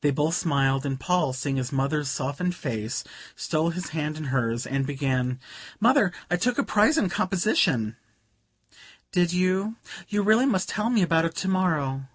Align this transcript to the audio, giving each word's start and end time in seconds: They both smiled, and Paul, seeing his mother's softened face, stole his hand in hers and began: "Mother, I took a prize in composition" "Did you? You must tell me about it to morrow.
They 0.00 0.10
both 0.10 0.34
smiled, 0.34 0.84
and 0.84 0.98
Paul, 0.98 1.32
seeing 1.32 1.58
his 1.58 1.70
mother's 1.70 2.08
softened 2.08 2.56
face, 2.56 3.04
stole 3.36 3.70
his 3.70 3.90
hand 3.90 4.16
in 4.16 4.24
hers 4.24 4.66
and 4.66 4.84
began: 4.84 5.38
"Mother, 5.78 6.10
I 6.28 6.34
took 6.36 6.58
a 6.58 6.64
prize 6.64 6.98
in 6.98 7.08
composition" 7.08 7.96
"Did 9.12 9.32
you? 9.32 9.76
You 10.08 10.24
must 10.24 10.68
tell 10.70 10.90
me 10.90 11.02
about 11.02 11.24
it 11.26 11.36
to 11.36 11.46
morrow. 11.48 12.08